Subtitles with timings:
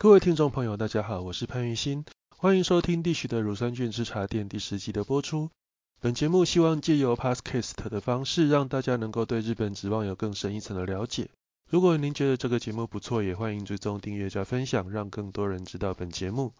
[0.00, 5.50] 各位听众朋友，大家好，我是潘玉新，欢迎收听《地区的乳酸菌之茶店》第十集的播出。
[6.00, 11.30] 本节目希望借由 Podcast 的方式，让大家能够对日本职棒有更深一层的了解。
[11.68, 16.52] 如果您觉得这个节目不错，也欢迎追踪订阅加分享，让更多人知道本节目。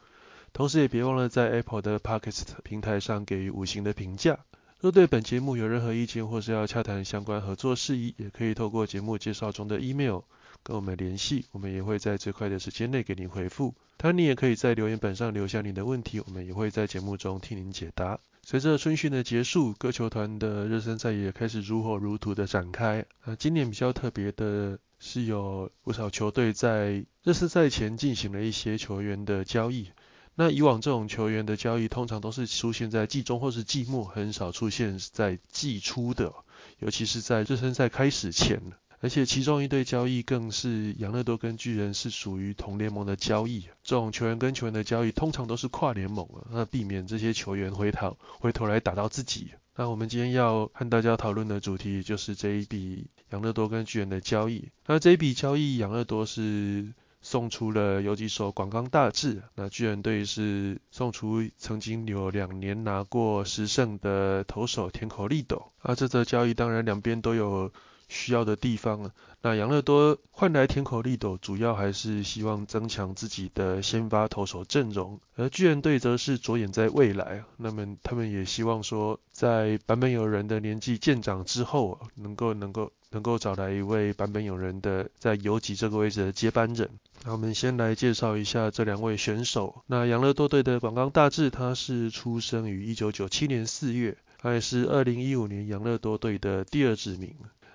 [0.52, 4.40] 同时也别忘了在 Apple 的 Podcast 平台上给予五星的评价。
[4.80, 10.22] 若对本节目有任何意见，或是要洽谈相关合作事宜，也可以透过节目介绍中的 email。
[10.62, 13.74] 跟我们联系，我们也会在最快的时间内给您回复。
[13.96, 18.20] 当然，你也可以在留言本上留下您的问题，我们也会在节目中替您解答。
[18.44, 23.04] 随着春训的结束，各球团的热身赛也开始如火如荼的展开。
[23.24, 29.90] 那今年比较特别的是，有不少球队在热身赛前进行了一些球员的交易。
[30.34, 36.32] 那以往这种球员的交易，通常都是出现在季中或是季末，很少出现在季初的，
[36.78, 38.62] 尤其是在热身赛开始前。
[39.00, 49.52] 而且其中一对交易更是养乐多跟巨人是属于同联盟的交易，这种球员跟球员的交易通常都是跨联盟了，那避免这些球员回头回头来打到自己。
[49.76, 54.68] 那我们今天要和大家讨论的主题就是这一笔养乐多跟巨人的交易。
[54.86, 65.70] 那这一笔交易，养乐多是送出了游击手广冈大志，那巨人队是送出曾经有两年拿过十胜的投手田口利斗。
[65.82, 67.72] 啊，这则交易当然两边都有。
[68.08, 86.88] 需要的地方啊，那养乐多换来田口利斗，主要还是希望增强自己的先发投手阵容，而巨人队则是着眼在未来，那么他们也希望说，在版本有人的年纪渐长之后，能够能够能够找来一位版本有人的在游击这个位置的接班人。
[87.24, 89.82] 那我们先来介绍一下这两位选手。
[89.86, 97.34] 那养乐多队的广冈大志，他是出生于一九九七年四月，他也是二零一五年养乐多队的第二指名。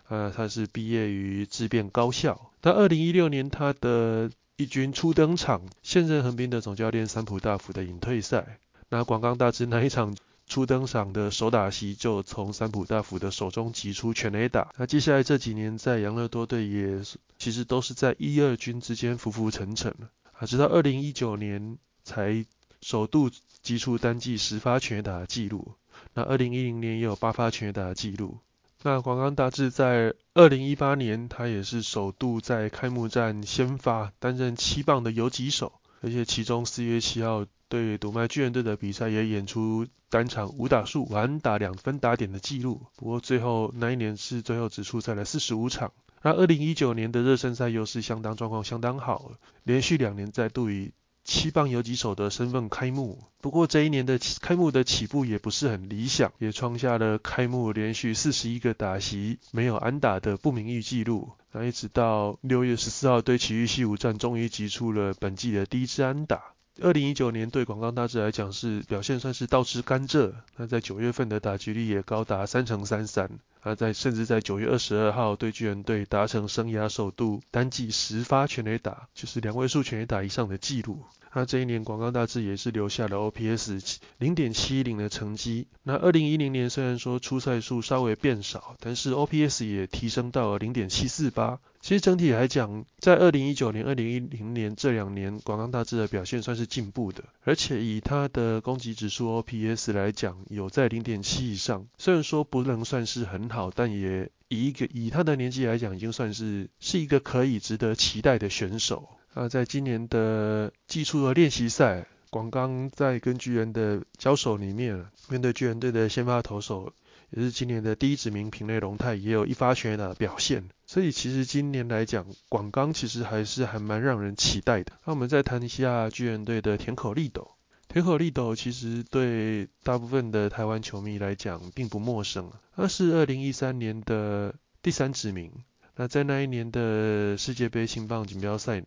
[0.09, 2.52] 呃，他是毕业于自变高校。
[2.62, 8.59] 他二零一六年他的一军初登场，现任横滨的总教练三浦大辅的隐退赛。
[8.90, 10.16] 那广冈大志那一场
[10.46, 14.72] 初登场的手打席就从三浦大辅的手中击出全垒打。
[14.78, 17.02] 那接下来这几年在养乐多队也
[17.40, 19.96] 其实都是在一二军之间浮浮沉沉
[20.34, 22.46] 啊，直到二零一九年才
[22.81, 23.31] 首度
[23.62, 25.74] 击出单季十发全垒打的记录。
[26.13, 28.38] 那二零一零年也有八发全垒打的记录。
[28.85, 35.71] 那广冈大志在二零一八年，他也是首度在开幕战先发，担任七棒的游击手，
[36.01, 42.81] 而且其中四月七号对独卖巨人队的比赛也演出单场五打数完打两分打点的记录。
[42.97, 45.94] 不过最后那一年是最后只出赛了四十五场。
[46.21, 49.31] 那二零一九年的热身赛又是相当状况相当好，
[49.63, 50.91] 连续两年再度以
[51.23, 61.31] 七棒游击手的身份开幕，不过这一年的开幕的起步也不是很理想，也创下了开幕连续四十一个打席没有安打的不名誉记录。
[61.51, 66.53] 那一直到六月十四号对奇遇西武战，终于击出了本季的第一支安打。
[66.81, 73.29] 二零一九年对广冈大志来讲是表现算是倒吃甘蔗，那在九月份的打击率也高达三成三三。
[73.61, 81.03] 啊，在甚至在九月二十二号对巨人队达成生涯首度单季十发全垒打，就是两位数全垒打以上的纪录。
[81.35, 85.67] 那这一年广冈大志也是留下了 OPS 零点七零的成绩。
[85.83, 91.59] 那二零一零年虽然说出赛数稍微变少，但是 OPS 也提升到了零点七四八。
[91.83, 101.85] 其实整体来讲，在二零一九年、二零一零年这两年，广冈大志的表现算是进步的，而且以他的攻击指数 OPS 来讲，有在零点七以上。
[101.97, 109.09] 虽然说不能算是很好，但也以一个以他的年纪来讲，已经算是是一个可以值得期待的选手。
[109.33, 116.94] 啊，在今年的季初的练习赛，广冈在跟巨人的交手里面，面对巨人队的先发投手，
[117.35, 120.69] 也是今年的第一指名平类龙太，也有一发全打的表现。
[120.85, 124.91] 所以其实今年来讲，广冈其实还是还蛮让人期待的。
[125.03, 127.51] 那我们再谈一下巨人队的田口利斗。
[127.88, 135.51] 田口利斗其实对大部分的台湾球迷来讲并不陌生，他是二零一三年的第三指名。
[135.95, 138.83] 那在那一年的世界杯青棒锦标赛。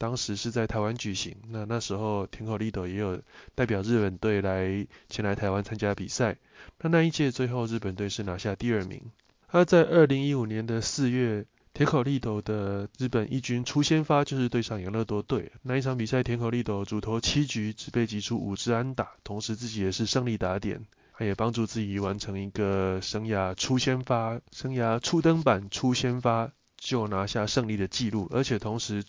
[0.00, 3.20] 当时是在台湾举行，那那时候田口利斗也有
[3.54, 6.38] 代表日本队来前来台湾参加比赛。
[6.80, 9.02] 那那一届最后日本队是拿下第二名。
[9.46, 15.52] 他在二零一五年的四月，田口利斗的日本一军初先发就是对上养乐多队。
[15.60, 29.04] 那一场比赛，田口利斗主投七局只被击出五支安打，同时自己也是胜利打点，他也帮助自己完成一个生涯初先发、生涯初登板初先发就拿下胜利的记录，而且同时。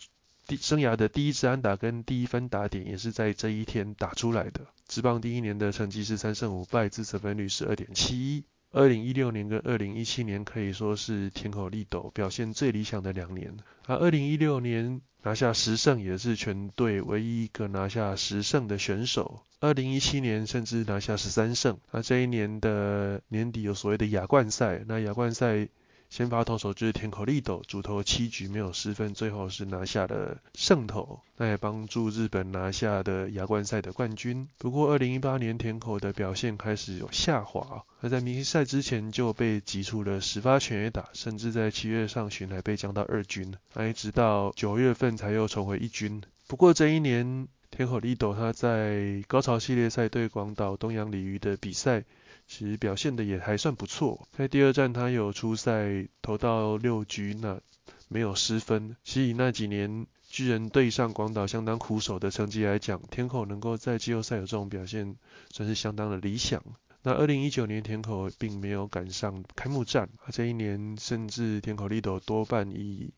[0.58, 4.62] 生涯的第一支安打跟第一分打点也是在这一天打出来的。
[4.88, 8.44] 职棒第一年的成绩是三胜五败，自责分率是二点七一。
[8.72, 13.58] 二零一六年跟二零一七年可以说是田口利斗表现最理想的两年。
[13.86, 19.42] 而二零一六年拿下十胜，也是全队唯一一个拿下十胜的选手。
[19.60, 21.78] 二零一七年甚至拿下十三胜。
[21.92, 25.68] 那这一年的年底有所谓的亚冠赛，那亚冠赛。
[26.12, 34.46] 先发投手就是田口利斗，主投七局没有失分，最后是拿下了胜投，那也帮助日本拿下的亚冠赛的冠军。
[34.58, 46.22] 不过，二零一八年田口的表现开始有下滑，而在明星赛之前就被挤出了十发全垒打，甚至在七月上旬还被降到二军，一直到九月份才又重回一军。
[46.46, 52.04] 不过这一年，田口利斗他在高潮系列赛对广岛东洋鲤鱼的比赛。
[52.52, 57.62] 其实表现的也还算不错，在第二站他有出赛投到六局，那
[58.10, 58.98] 没有失分。
[59.06, 65.16] 其以那几年巨人对上广岛相当苦守的成绩来讲，天口能够在季后赛有这种表现，
[65.50, 66.62] 算是相当的理想。
[67.04, 73.14] 那二零一九年天口并没有赶上开幕战，这一年甚至天口利斗多半以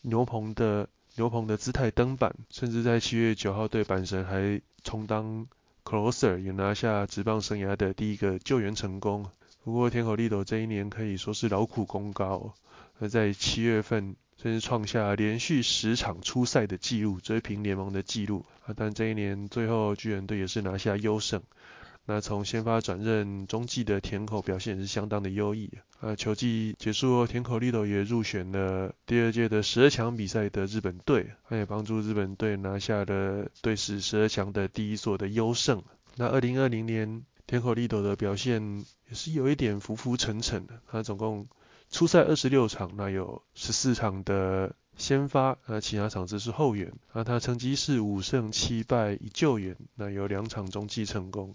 [0.00, 5.46] 牛棚的牛棚的姿态登板，甚至在七月九号对阪神还充当。
[5.88, 9.24] Closer 也拿下职棒生涯的第一个救援成功。
[9.64, 12.52] 不过天口利斗这一年可以说是劳苦功高，
[13.00, 18.44] 而在七月份甚至创下连续十场出赛的纪录，追平联盟的纪录。
[18.66, 21.42] 啊，但这一年最后巨人队也是拿下优胜。
[22.10, 25.70] 那从先发转任中继的田口表现也是相当的优异。
[26.00, 35.82] 啊，球季结束后，田口利斗也入选了第二届的十二强比赛的日本队，他也帮助日本队拿下了队史十二强的第一座的优胜。
[36.16, 41.46] 那二零二零年田口利斗的表现也是有一点浮浮沉沉的，他总共
[41.90, 46.90] 出赛二十六场，那有十四场的先发，那其他场次是后援。
[47.12, 51.54] 那他成绩是五胜七败一救援，那有两场中继成功。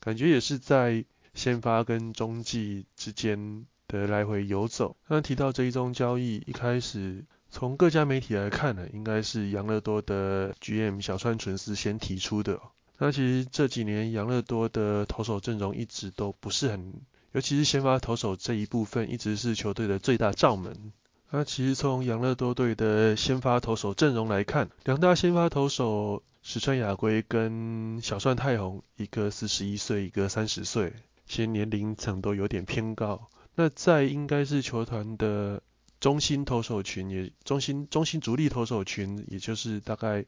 [0.00, 1.04] 感觉也是在
[1.34, 4.96] 先发跟中继之间的来回游走。
[5.06, 12.60] 那提到这一宗交易，一开始从各家媒体来看呢，应该是养乐多的 GM 小川纯司先提出的。
[12.98, 16.94] 那其实这几年养乐多的投手阵容一直都不是很，
[17.32, 20.92] 尤其是先发投手这一部分，一直是球队的最大罩门。
[21.30, 26.22] 那其实从养乐多队的先发投手阵容来看，两大先发投手。
[26.42, 30.94] 石川雅圭跟小川太宏，一个四十一岁，一个三十岁，
[31.26, 33.28] 其实年龄层都有点偏高。
[33.54, 35.62] 那在应该是球团的
[36.00, 40.24] 中心投手群，也中心中心主力投手群，也就是大概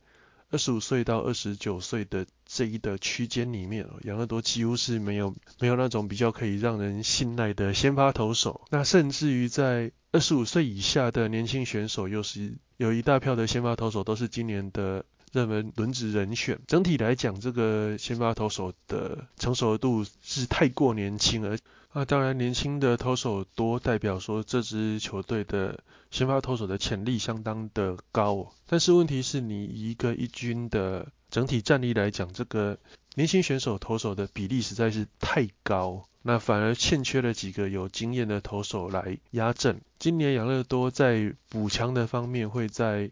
[0.51, 8.61] 二十五岁到二十九岁的这一的区间里面，养乐多几乎是没有没有那种比较可以让人信赖的先发投手。
[8.71, 15.07] 那甚至于在二十五岁以下的年轻选手，又是有一大票的先发投手都是今年的。
[15.33, 21.57] 热门轮值人选，整体来讲，这个先发投手的成熟度是太过年轻了。
[21.89, 25.81] 啊，当然年轻的投手多，代表说这支球队的
[26.11, 28.53] 先发投手的潜力相当的高。
[28.67, 32.79] 但是问题是你一个一军的整体战力来讲，这个
[33.15, 39.81] 年轻选手投手的比例实在是太高，那反而欠缺了几个有经验的投手来压阵。
[39.99, 43.11] 今年养乐多在补强的方面会在。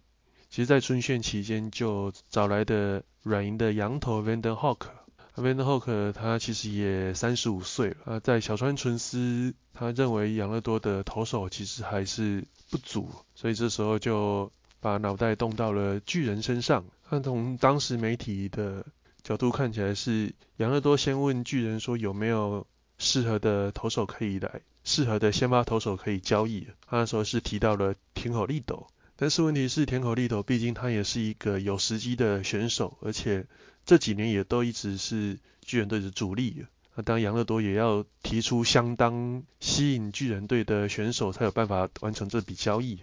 [0.51, 4.91] 其实，在春训期间就找来的软银的羊头 Vander h a w k
[5.37, 14.51] Vander h a w k 他其实也三十五岁了啊，在小川纯司他认为养乐多的投手其实还是不足，所以这时候就
[14.81, 16.85] 把脑袋动到了巨人身上。
[17.09, 18.85] 那从当时媒体的
[19.23, 22.67] 角度看起来是养乐多先问巨人说有没有
[22.99, 28.89] 适合的投手可以来，适合的先发投手可以交易，他那时候是提到了田口利斗。
[29.21, 33.47] 但是问题是，田口利斗毕竟他也是一个有时机的选手，而且
[33.85, 36.65] 这几年也都一直是巨人队的主力。
[36.95, 43.01] 那当然，养乐多也要提出相当吸引巨人队的选手，才有办法完成这笔交易。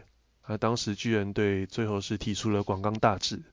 [0.47, 3.43] 那当时巨人队最后是提出了广冈大志，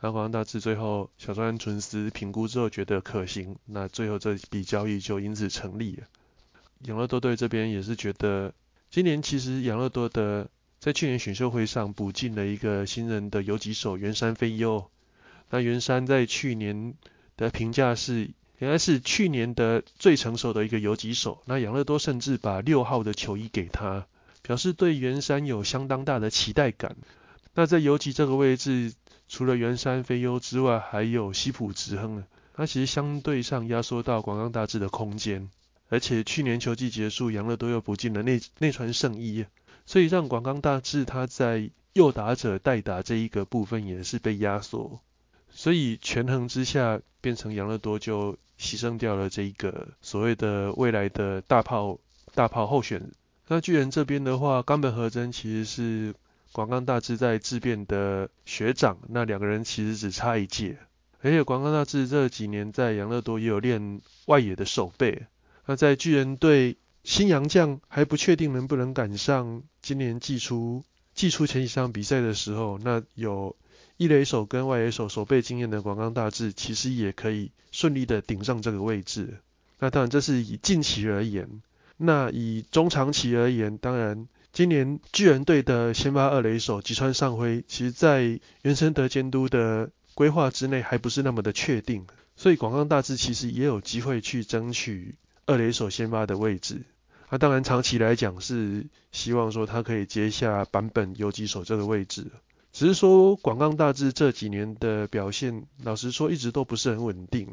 [0.00, 6.04] 那广冈大志最后小川纯司评估之后觉得可行，那最后这笔交易就因此成立了。
[6.84, 8.54] 养乐多队这边也是觉得，
[8.90, 10.48] 今年其实养乐多的。
[10.80, 14.88] 在去年选秀会上补进了一个新人的游击手原山飞优。
[15.50, 16.94] 那原山在去年
[17.36, 18.30] 的评价是，
[18.60, 21.42] 应该是去年的最成熟的一个游击手。
[21.46, 24.06] 那养乐多甚至把六号的球衣给他，
[24.42, 26.96] 表示对原山有相当大的期待感。
[27.54, 28.92] 那在游击这个位置，
[29.28, 32.24] 除了原山飞优之外，还有西浦直亨。
[32.54, 35.48] 那其实相对上压缩到广冈大志的空间。
[35.88, 39.44] 而且去年球季结束，养乐多又补进了内内传圣衣。
[39.88, 45.00] 所以让广冈大志他在右打者代打这一个部分也是被压缩，
[45.48, 51.98] 所以权衡之下变成养乐多就牺牲掉了这一个所谓的未来的大炮
[52.34, 53.10] 大炮候选。
[53.46, 56.14] 那巨人这边的话，冈本和真其实是
[56.52, 60.76] 广冈大志在质变的学长，那两个人其实只差一届。
[61.22, 65.24] 而且广冈大志这几年在养乐多也有练外野的手背。
[65.64, 73.56] 那在巨人队新洋将还不确定能不能赶上今年季初季初前几场比赛的时候，那有
[73.96, 79.38] 一垒手跟外野手守备经验的广冈大志，其实也可以顺利的顶上这个位置。
[79.80, 81.62] 那当然这是以近期而言。
[81.96, 95.16] 那以中长期而言，当然，今年巨人队的先发二垒手吉川尚辉，其实在原生德监督的规划之内还不是那么的确定，所以广冈大志其实也有机会去争取
[95.48, 96.82] 二垒手先发的位置。
[97.28, 102.30] 那当然长期来讲是希望说他可以接下版本游击手这个位置，
[102.72, 107.48] 只是说广冈大志这几年的表现，老实说一直都不是很稳定。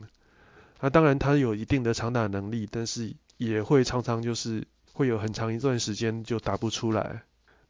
[0.80, 3.16] 那当然他有一定的长打能力，但是。
[3.38, 7.24] 也会常常就是会有很长一段时间就打不出来。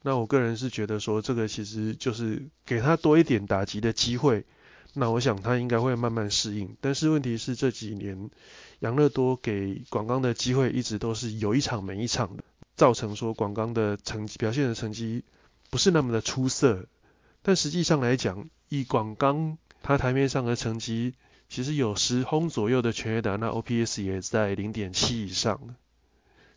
[0.04, 4.46] 那我个人是觉得说这个其实就是给他多一点打击的机会。
[4.96, 6.76] 那我想他应该会慢慢适应。
[6.82, 8.30] 但是问题是这几年
[8.80, 12.44] 杨乐多给广冈的机会一直都是有一场没一场的，
[12.76, 15.24] 造成说广冈的成绩表现的成绩
[15.70, 16.88] 不是那么的出色。
[17.42, 21.14] 但实际上来讲，以广冈他台面上的成绩。
[21.48, 25.76] 其实有十轰左右的全垒打，那 OPS 也在零点七以上。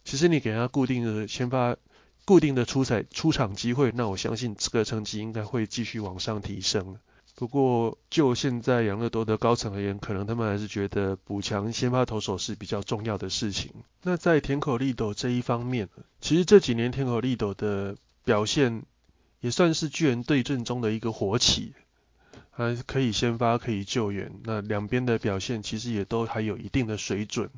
[0.02, 1.76] 其实你给他固定的先发、
[2.24, 6.96] 固定的出彩出场机会，那我相信这个成绩应该会继续往上提升。
[7.38, 13.70] 不过就现在养乐多的高层而言，可能他们还是觉得补强先发投手是比较重要的事情。
[14.02, 15.88] 那在田口利斗这一方面，
[16.20, 18.82] 其实这几年田口利斗的表现
[19.38, 21.74] 也算是巨人对阵中的一个活起。
[22.50, 27.50] 还可以先发，可以救援，那两边的表现其实也都还有一定的水准，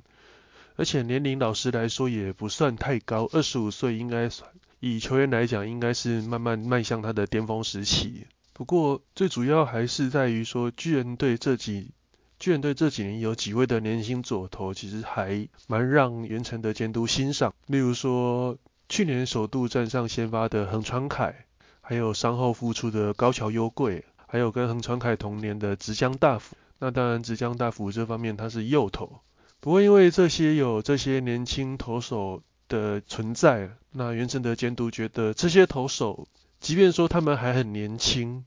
[0.76, 8.26] 而且年龄老师来说也不算太高，二十五岁应该算以球员来讲应该是慢慢迈向他的巅峰时期。
[8.60, 11.92] 不过最主要还是在于说巨人队这几
[12.38, 17.54] 巨人队这几年有几位的年轻左投，其实还蛮让袁成的监督欣赏。
[17.68, 18.58] 例如说
[18.90, 21.46] 去年首度站上先发的横川凯，
[21.80, 24.04] 还有伤后复出的高桥优贵。
[24.26, 29.22] 还有跟横川凯同年的直江大辅，那当然直江大辅这方面他是右投，
[29.60, 36.28] 不过因为这些有这些年轻投手的存在，那袁成德监督觉得这些投手，
[36.60, 38.44] 即便说他们还很年轻，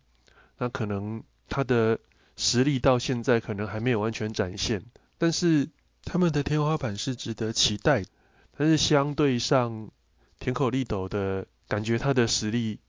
[0.58, 2.00] 那可能他的
[2.38, 4.84] 实力到现在可能还没有完全展现，
[5.18, 5.70] 但是
[6.04, 8.04] 他们的天花板是值得期待，
[8.58, 9.90] 但是相对上
[10.40, 12.80] 田口利斗的感觉，他的实力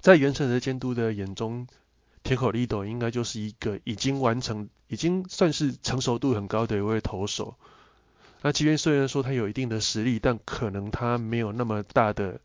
[0.00, 1.66] 在原神的监督的眼中。
[2.22, 7.54] 田口利斗应该就是一个已经完成、已经算是成熟度很高的一位投手。
[8.40, 12.40] 那即便虽然说他有一定的实力，但可能他没有那么大的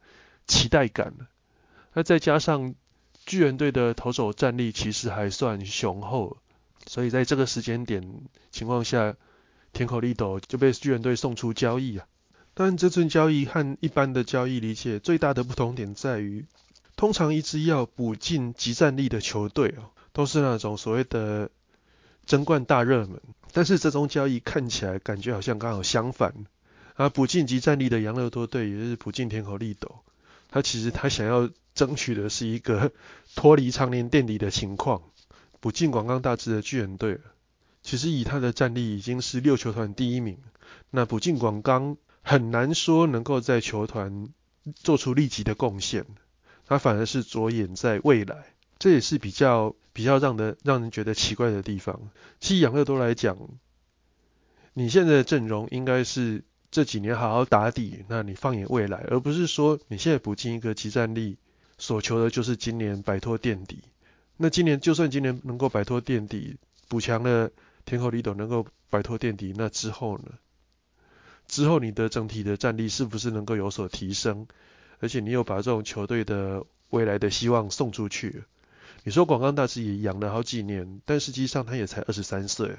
[0.48, 1.14] 期待感。
[1.94, 2.76] 那再加上
[3.30, 6.38] 巨人队的投手战力其实还算雄厚，
[6.88, 8.04] 所以在这个时间点
[8.50, 9.16] 情况下，
[9.72, 12.08] 田口利斗就被巨人队送出交易啊。
[12.56, 16.48] 但这次交易和一般的交易理解最大的不同点在于。
[16.96, 21.52] 通常一支要补进集战力的球队哦，都是那种所谓的
[22.26, 23.22] 争冠大热门。
[23.54, 26.34] 但是这种交易看起来感觉好像刚好相反。
[26.96, 30.00] 啊，补进集战力的杨乐多队也是补进天口利斗，
[30.50, 31.48] 他其实他想要
[31.80, 32.92] 争取的是一个
[33.36, 35.02] 脱离常年垫底的情况。
[35.62, 37.22] 补进广冈大志的巨人队，
[37.82, 40.40] 其实以他的战力已经是六球团第一名。
[40.90, 44.28] 那补进广冈很难说能够在球团
[44.76, 46.06] 做出立即的贡献。
[46.66, 52.10] 他反而是着眼在未来，这也是比较比较让的让人觉得奇怪的地方。
[52.42, 53.38] 其实养乐多来讲，
[54.74, 61.38] 你现在的阵容应该是这几年好好打底，那你放眼未来，而不是说你现在补进一个集战力，
[61.80, 63.80] 所求的就是今年摆脱垫底。
[64.38, 66.58] 那今年就算今年能够摆脱垫底，
[66.88, 67.50] 补强了
[67.86, 70.26] 天后李斗能够摆脱垫底，那之后呢？
[71.48, 74.46] 之后你的整体的战力是不是能够有所提升？
[75.00, 78.44] 而且你又把这种球队的未来的希望送出去，
[79.04, 82.76] 你说广冈大志也养了好几年，但实际上他也才二十三岁，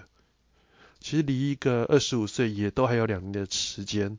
[1.01, 4.19] 其实离一个二十五岁也都还有两年的时间，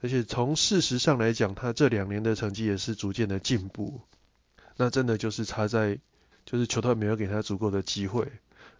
[0.00, 4.00] 而且从事实上来讲，他这两年的成绩也是逐渐的进步，
[4.76, 5.98] 那真的就是差在
[6.44, 8.30] 就是球队没有给他足够的机会，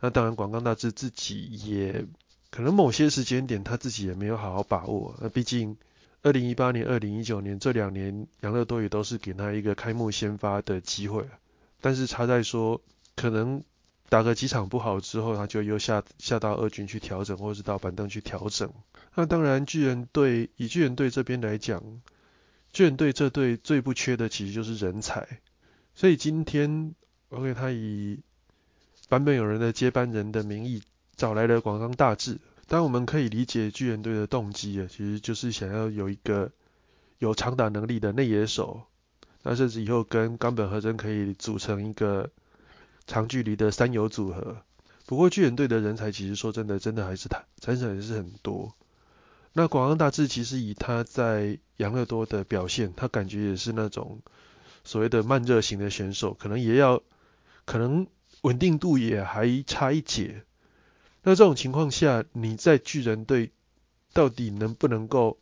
[0.01, 2.07] 那当然广冈大志自己也
[2.51, 5.77] 可能某些时间点他自己也没有好好把握，那毕竟。
[6.21, 11.25] 二零一八年、二零一九年这两年，杨乐多也都是给他一个开幕先发的机会，
[11.81, 12.83] 但是差在说，
[13.15, 13.63] 可能
[14.11, 18.73] 打个几场不好之后，他就又下下到二军去调整，或者是到板凳去调整。
[19.15, 21.83] 那当然，巨人队以巨人队这边来讲，
[22.73, 25.41] 巨人队这队最不缺的其实就是人才。
[25.95, 26.95] 所以今天
[27.29, 28.21] ，OK，他以
[29.11, 30.83] 版本有人的接班人的名义
[31.15, 32.39] 找来了广冈大志。
[32.67, 36.51] 当然我们可以理解巨人队的动机啊，其实就是想要有一个
[37.19, 38.85] 有长打能力的内野手，
[39.43, 42.31] 那甚至以后跟冈本和真可以组成一个。
[43.09, 44.59] 长距离的三游组合，
[45.07, 48.75] 不过巨人队的人才其实说真的，真的还是他，产生也是很多。
[49.55, 54.21] 那广冈大志其实以他在养乐多的表现，他感觉也是那种
[54.85, 57.03] 所谓的慢热型的选手，可能也要，
[57.65, 58.07] 可能
[58.43, 60.45] 稳定度也还差一截。
[61.23, 63.51] 那这种情况下，你在巨人队
[64.13, 65.39] 到底能不能够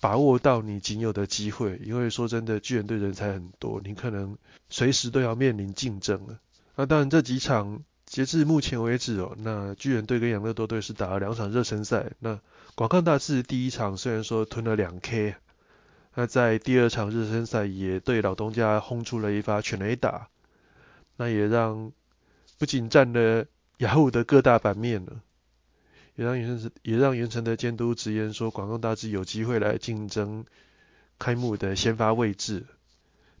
[0.00, 1.80] 把握到你仅有的机会？
[1.84, 4.38] 因为说真的，巨人队人才很多，你可能
[4.70, 6.38] 随时都要面临竞争了。
[6.74, 12.12] 那当然，这几场截至目前为止哦，那巨人队跟养乐多队是打了两场热身赛。
[12.18, 12.40] 那
[12.74, 15.34] 广冈大志第一场虽然说吞了两 K，
[16.14, 20.28] 那在第二场热身赛也对老东家轰出了一发全垒打，
[21.16, 21.92] 那也让
[22.58, 23.44] 不仅占了
[23.78, 25.20] 雅虎的各大版面了，
[26.16, 30.46] 也让原城也让原城的监督直言说广冈大志有机会来竞争
[31.18, 32.64] 开幕的先发位置。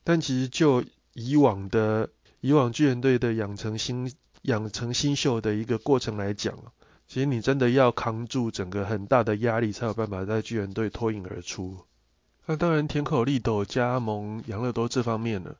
[0.04, 0.84] 但其实就
[1.14, 2.10] 以往的
[2.42, 6.58] 以往巨人队的养成新养成新秀的一个过程来讲
[7.06, 11.78] 其实你真的要扛住整个很大的压力，才有办法在巨人队脱颖而出。
[12.46, 15.54] 那当然，田口利斗加盟养乐多这方面呢，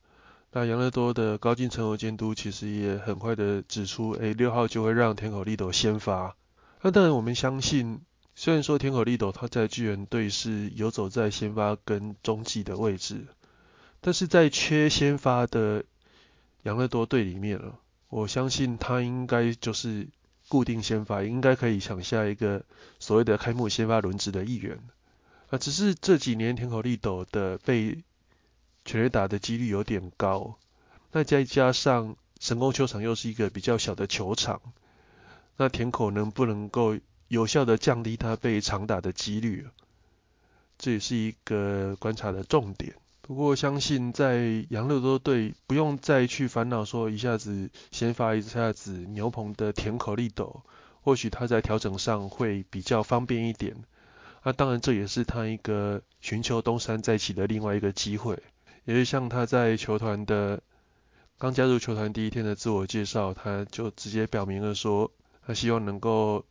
[0.51, 6.35] 那养乐多的高进成和监督其实也很快的指出，哎，六号就会让田口利斗先发。
[6.81, 8.01] 那当然，我们相信，
[8.35, 13.27] 虽然说田口利斗他在巨人队是游走在先发跟中继的位置，
[14.01, 15.85] 但是在缺先发的
[16.63, 17.79] 养乐多队里面了，
[18.09, 20.09] 我相信他应该就是
[20.49, 22.65] 固定先发，应该可以抢下一个
[22.99, 24.79] 所谓的开幕先发轮值的一员。
[25.51, 28.03] 啊，只是这几年田口利斗的被
[28.85, 30.57] 全垒打的几率有点高，
[31.13, 34.61] 那再加上神宫球场又是一个比较小的球场，
[35.57, 36.97] 那田口能不能够
[37.29, 39.67] 有效的降低他被长打的几率，
[40.79, 42.95] 这也是一个观察的重点。
[43.25, 50.63] 不过相信在杨乐多队不用再去烦恼说一下子先发一下子牛棚的田口利斗，
[51.03, 53.77] 或许他在调整上会比较方便一点。
[54.43, 58.43] 那当然这也是他一个寻求东山再起的另外一个机会。
[58.85, 60.61] 也是像他在球团的
[61.39, 65.13] 刚加入球团第一天的自我介绍，他就直接表明了说
[65.47, 66.45] 他希望能够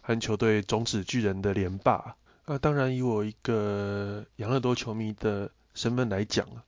[0.00, 2.16] 和球队终止巨人的连霸。
[2.46, 5.52] 那当然以我一个养乐多球迷的。
[5.76, 6.64] 身份来讲啊，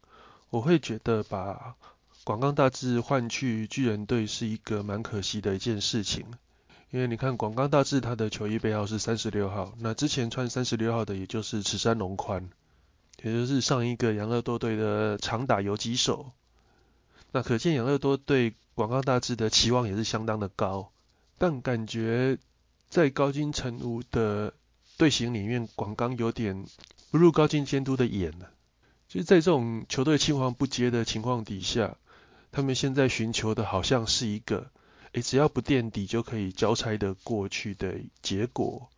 [0.50, 1.74] 我会觉得把
[2.24, 6.26] 广冈大志换去巨人队是一个蛮可惜的一件事情，
[6.90, 12.50] 因为你看广冈大志他的球衣背号是三十六号，那之前穿三十六号的也就是池山龙宽，
[13.22, 16.32] 也就是上一个养乐多队的长打游击手，
[17.32, 20.92] 那可见养乐多对广冈大志的期望也是相当的高，
[21.38, 22.38] 但感觉
[22.90, 24.52] 在高金城武的
[24.98, 26.66] 队形里面，广冈有点
[27.10, 28.50] 不入高金监督的眼了。
[29.08, 31.96] 其实，在这种球队青黄不接的情况底下，
[32.52, 34.70] 他们现在寻求的好像是一个，
[35.12, 38.90] 诶，只要不垫底就可以交差的过去的结果，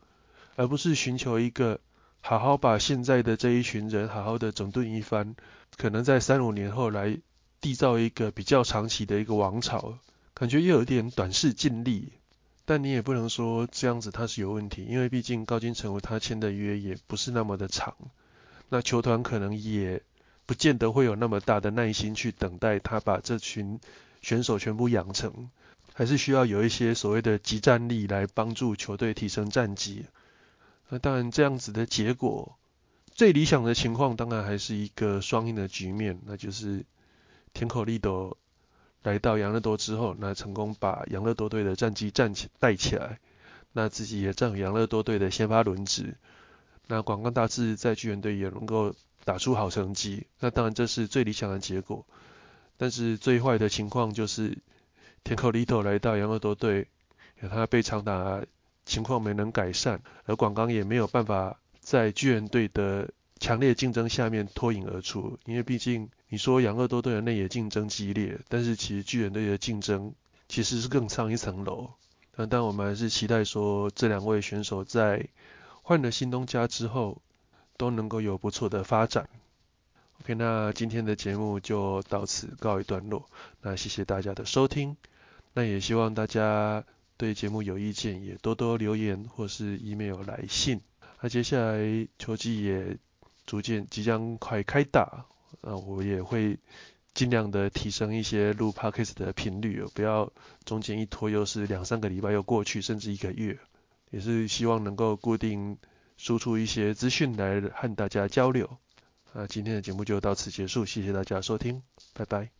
[0.57, 1.79] 而不是寻求一个
[2.20, 5.37] 好好把现在的这一群人好好的整顿一番，
[5.77, 7.16] 可能在三五年后来
[7.62, 9.96] 缔造一个比较长期的一个王朝，
[10.35, 12.12] 感觉又有点短视尽力。
[12.64, 17.94] 但你也不能说这样子他是有问题，因为毕竟高金城武他签的约也不是那么的长。
[18.70, 20.02] 那球团可能也
[20.46, 23.80] 不见得会有那么大的耐心去等待他把这群
[24.22, 25.50] 选手全部养成，
[25.92, 30.06] 还是需要有一些所谓的集战力来帮助球队提升战绩。
[30.88, 32.56] 那当然这样子的结果，
[33.12, 36.85] 最理想的情况当然还是一个双赢的局面，那就是
[37.52, 38.37] 田口利斗
[39.02, 43.18] 来到养乐多之后，那成功把养乐多队的战绩站起带起来，
[43.72, 46.16] 那自己也占有养乐多队的先发轮值。
[46.90, 48.92] 那广冈大志在巨人队也能够
[49.24, 52.05] 打出好成绩，那当然这是最理想的结果。
[52.76, 54.59] 但是最坏的情况就是
[55.22, 56.88] 田口利斗来到养乐多队，
[57.48, 58.42] 他被长打
[58.85, 65.38] 情况没能改善，而广冈也没有办法在巨人队的强烈竞争下面脱颖而出。
[65.46, 70.12] 因为毕竟你说养乐多队的内野竞争激烈，但是其实巨人队的竞争
[70.48, 71.88] 其实是更上一层楼。
[72.35, 75.29] 但但我们还是期待说这两位选手在
[75.90, 77.20] 换了新东家之后，
[77.76, 79.29] 都能够有不错的发展。
[80.20, 83.29] OK，那今天的节目就到此告一段落。
[83.61, 84.96] 那谢谢大家的收听。
[85.53, 86.85] 那也希望大家
[87.16, 90.81] 对节目有意见，也多多留言或是 email 来信。
[91.20, 92.96] 那接下来秋季也
[93.44, 95.26] 逐渐即将快开打，
[95.61, 96.57] 那我也会
[97.14, 100.33] 尽量的提升一些录 podcast 的频率，不要
[100.64, 103.59] 中间一拖又是两三个礼拜又过去，甚至一个月。
[104.11, 105.79] 也是希望能够固定
[106.16, 108.79] 输出一些资讯来和大家交流。
[109.33, 112.60] 那今天的节目就到此结束，谢谢大家收听，拜拜。